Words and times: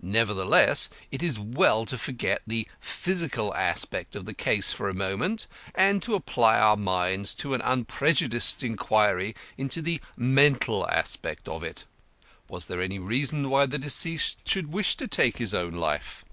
Nevertheless, 0.00 0.88
it 1.12 1.22
is 1.22 1.38
well 1.38 1.84
to 1.84 1.98
forget 1.98 2.40
the 2.46 2.66
physical 2.80 3.54
aspect 3.54 4.16
of 4.16 4.24
the 4.24 4.32
case 4.32 4.72
for 4.72 4.88
a 4.88 4.94
moment 4.94 5.46
and 5.74 6.02
to 6.02 6.14
apply 6.14 6.58
our 6.58 6.78
minds 6.78 7.34
to 7.34 7.52
an 7.52 7.60
unprejudiced 7.60 8.62
inquiry 8.62 9.34
into 9.58 9.82
the 9.82 10.00
mental 10.16 10.88
aspect 10.88 11.46
of 11.46 11.62
it. 11.62 11.84
Was 12.48 12.68
there 12.68 12.80
any 12.80 12.98
reason 12.98 13.50
why 13.50 13.66
the 13.66 13.76
deceased 13.76 14.48
should 14.48 14.72
wish 14.72 14.96
to 14.96 15.06
take 15.06 15.36
his 15.36 15.52
own 15.52 15.72
life? 15.72 16.24